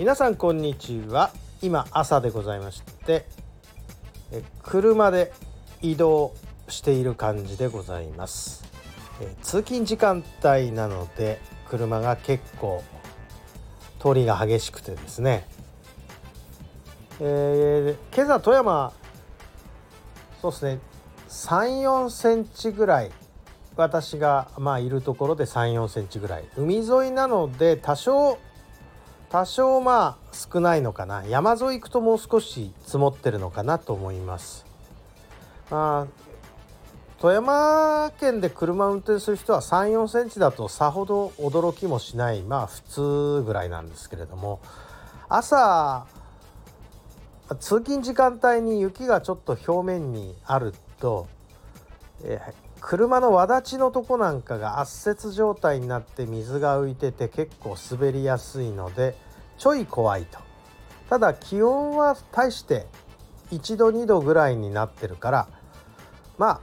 [0.00, 1.30] 皆さんこんにちは。
[1.60, 3.26] 今朝でございまして
[4.32, 5.30] え車で
[5.82, 6.32] 移動
[6.68, 8.64] している感じでございます。
[9.20, 12.82] え通勤時間帯なので車が結構
[13.98, 15.46] 通りが激しくてですね、
[17.20, 18.94] えー、今朝富山
[20.40, 20.78] そうですね。
[21.28, 23.10] 3 4センチぐらい
[23.76, 26.44] 私がまあいるところで3 4センチぐらい。
[26.56, 28.38] 海沿いなので多少
[29.30, 31.24] 多少まあ少ないのかな。
[31.24, 34.66] 山沿い行くともう少し積もってるのかなと思います。
[35.70, 36.30] まあ
[37.20, 44.60] 富山県で車運転する人は3 4センチだとさほど驚きもしないまあ普通ぐらいなんですけれども。
[45.32, 46.06] 朝
[47.60, 51.28] 通勤時間帯に雪がちょっと表面にあると、
[52.24, 59.14] えー、車の輪立ちのとこなんかが圧雪状態になって水が浮いてて結構滑りやすいので
[59.60, 60.38] ちょい怖いと
[61.10, 62.86] ただ気温は大して
[63.52, 65.48] 1度2度ぐらいになってるから
[66.38, 66.60] まあ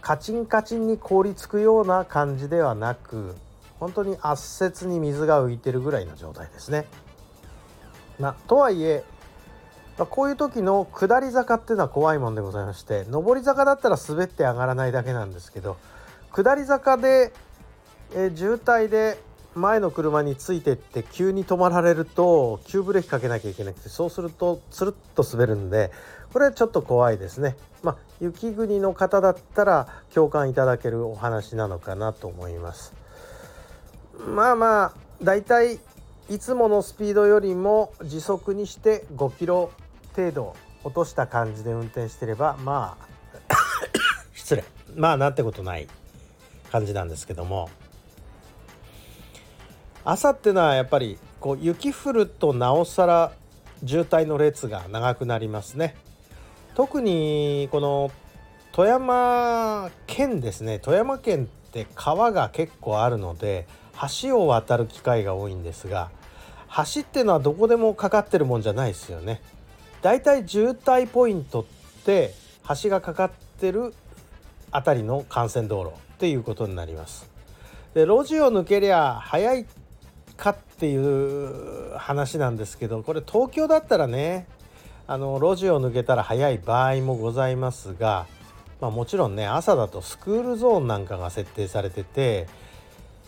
[0.00, 3.36] カチンカチンに凍りつくような感じではなく
[3.78, 6.86] 本当に圧雪に水が浮いてるぐらいの状態ですね。
[8.18, 9.04] まあ、とはいえ、
[9.96, 15.76] こういう時の下り坂っていうのは怖いもんでございまして上り坂だったら滑って上がらないだけなんですけど
[16.32, 17.32] 下り坂で、
[18.14, 19.18] え、渋滞で
[19.54, 25.90] 前の車についてって急に止まられると急ブレーキかけなきゃいけなくてそうするとつるっと滑るんで
[26.32, 27.56] これはちょっと怖いですね。
[27.82, 32.94] まあ、雪国の方だったら共感いただけるお話なのかなと思います。
[34.28, 35.80] まあまあだいたい
[36.28, 39.72] いつものスピードよりも時速にして5キロ
[40.14, 43.06] 程度落とした感じで運転してればまあ
[44.34, 45.88] 失礼まあなんてことない
[46.70, 47.68] 感じなんですけども
[50.04, 53.32] 朝ってのはやっぱりこう雪降るとなおさら
[53.84, 55.94] 渋滞の列が長くなりますね。
[56.74, 58.10] 特にこの
[58.72, 60.78] 富山県ですね。
[60.78, 63.66] 富山県って川が結構あるので
[64.22, 66.10] 橋を渡る機会が多いんですが
[66.94, 69.42] 橋っていうのはどこでもかかってるもんじゃないですよね。
[70.02, 71.64] だいたい渋滞ポイントっ
[72.04, 72.32] て
[72.82, 73.30] 橋がかかっ
[73.60, 73.92] てる
[74.70, 77.28] あたりの幹線道路っていうことになります。
[77.92, 79.66] で路地を抜けりゃ早い
[80.40, 84.46] かっていう話なんですけどこれ東京だったらね
[85.06, 88.26] あの路地を抜けたら早い場合もございますが、
[88.80, 92.48] まあ、もちろんね朝だとスクールゾーンなんかが設定されてて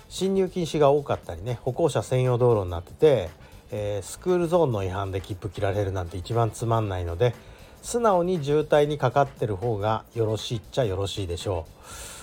[0.09, 3.31] 進入禁止が多かったりね歩行者専用道路になってて、
[3.71, 7.34] えー、スクールゾーンの違反で切符切られるなんて一番つまんないので
[7.83, 12.22] 素直に渋滞にかかってる方がよろしいっちゃよろしいでしょう。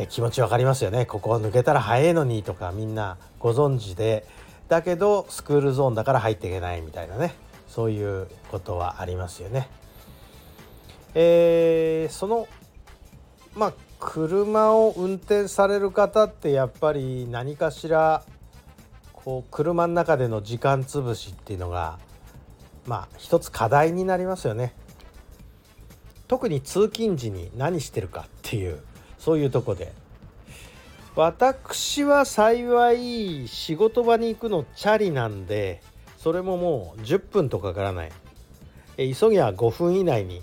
[0.00, 4.26] え気持ち分かりますよねここを抜けたら早いのにとかみんなご存知で
[4.68, 7.34] だけどスクールゾーンだから入っていけないみたいなね
[7.68, 9.68] そういうことはありますよね。
[11.14, 12.48] えー、その
[13.54, 18.24] まあ車を運転される方ってやっぱり何かしら
[19.12, 21.98] こう車の中での時間潰しっていうのが
[22.86, 24.74] まあ一つ課題になりますよね。
[26.26, 28.80] 特に通勤時に何してるかっていう
[29.20, 29.92] そういうとこで。
[31.14, 35.82] 私は幸い仕事場に行くのチャリなんで
[36.18, 38.12] それももう10分とかからない。
[38.96, 40.42] 急ぎは5分以内に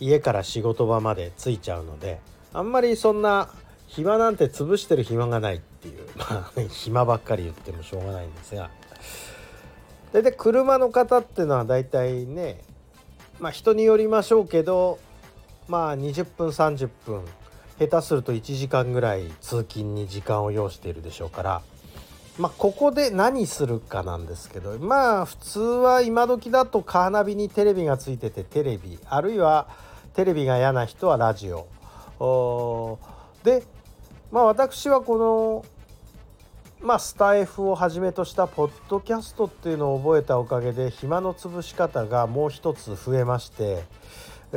[0.00, 2.20] 家から仕事場まで着いちゃうので
[2.52, 3.48] あんまりそんな
[3.88, 6.06] 暇なんて潰してる暇がないっていう。
[6.18, 8.70] まあ暇ばっかり言ってもしょうがないんですが。
[10.12, 12.60] 大体車の方っていうのは大体ね
[13.38, 14.98] まあ人によりましょうけど
[15.68, 17.24] まあ20分30分
[17.86, 21.62] 下手すると1時間ぐらい通勤に時間を要しているでしょうから
[22.38, 29.68] まあここで何するかなんですけどまあ普通は今時だとカーナビにテレビがついててテレビあるいは
[30.14, 32.98] テレビが嫌な人はラジオ。
[33.44, 33.64] で
[34.30, 35.64] まあ私はこの
[36.82, 43.84] まあ、スタイフをはじめとしたポッドキャストっていうのを覚えたおかげで暇の潰し方がもう一つ増えまして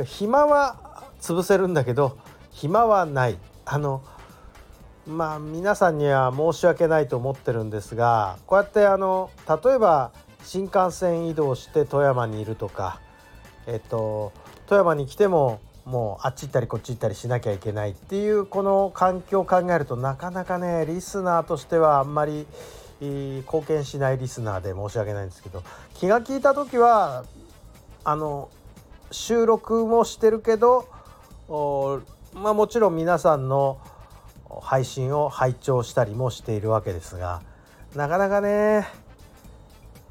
[0.04, 2.18] 暇は潰せるんだけど
[2.56, 3.38] 暇はない。
[3.66, 4.02] あの
[5.06, 10.10] まあ皆さんには申し訳ないと思ってるんですがこうやってあの例えば
[10.42, 13.00] 新幹線移動して富山にいるとか
[13.66, 14.32] えっと
[14.66, 22.46] 富山に来てももうあっち行ったりこっち行ったりしなきゃいけないっていうこの環境を考えるとなかなかねリスナーとしてはあんまり
[23.00, 25.62] 貢献しないリスナーで申し訳ないんですけど
[25.94, 27.24] 気が利いた時は
[28.02, 28.48] あの
[29.10, 30.88] 収録もしてるけど
[32.36, 33.78] まあもちろん皆さんの
[34.60, 37.40] 配信を拝聴したりもしているわけですが
[37.94, 38.86] なかなかね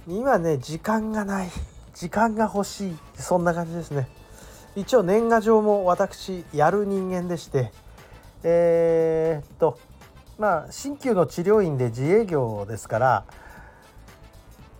[0.08, 1.50] 今ね時間がない。
[1.94, 2.98] 時間が欲しい。
[3.16, 4.08] そんな感じですね。
[4.76, 7.72] 一応年賀状も私やる人間でして
[8.44, 9.80] えー、っと
[10.38, 13.26] まあ鍼灸の治療院で自営業ですから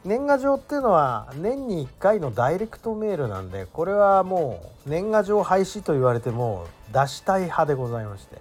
[0.06, 8.38] 年賀状っていうのは年に1回のダイレクトメールなんでこれはもう年賀状廃止と言われても出したい派でございまして。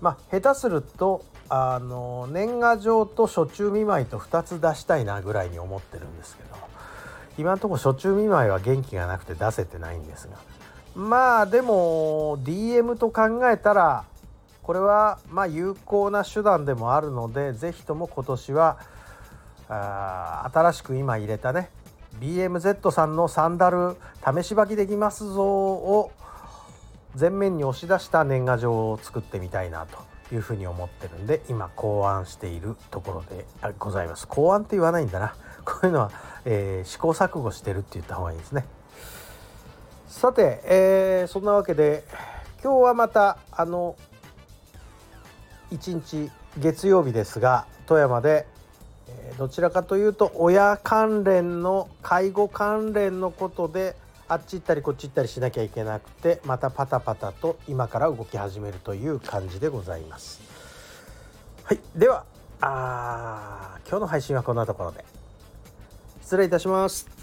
[0.00, 6.56] まあ下手するとあの年賀状と暑中見舞いと2つ出したいなぐらいに思ってるんですけど
[7.38, 10.36] 今のところ暑中見舞いは元気がなくて出せてないんですが。
[10.94, 14.04] まあでも DM と考えたら
[14.62, 18.78] これはま有効な手段でもあるので是非とも今年は
[19.68, 21.70] あ新しく今入れたね
[22.20, 26.12] BMZ さんのサンダル試し履きできますぞを
[27.18, 29.98] 前面に押し出した年賀状を作ってみたいなと
[30.34, 33.46] いうふうに思ってるんで今考案しているところで
[33.78, 34.26] ございます。
[34.26, 35.34] 考案って言わないんだな。
[35.64, 36.10] こういうのは、
[36.44, 38.66] えー、試行錯誤してるって言った方がいいですね。
[40.08, 42.04] さて、えー、そんなわけで
[42.62, 43.96] 今日はまたあの
[45.70, 48.46] 1日月曜日ですが富山で
[49.38, 53.96] どちらかというと親関連の介護関連のことで
[54.28, 60.40] あっち行ったりこっち行ったりしなきゃいけなくてまたパタパタと今から動き始めるという感じでございます。
[61.64, 62.24] はい、では
[62.60, 65.04] あ今日の配信はこんなところで
[66.22, 67.13] 失礼いたします。